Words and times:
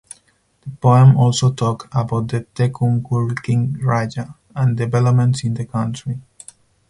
The 0.61 0.69
poem 0.77 1.15
also 1.15 1.53
talk 1.53 1.87
about 1.93 2.29
the 2.29 2.41
Thekkumkur 2.55 3.39
king 3.43 3.77
Raja 3.83 4.33
and 4.55 4.75
developments 4.75 5.43
in 5.43 5.53
the 5.53 5.65
country. 5.65 6.19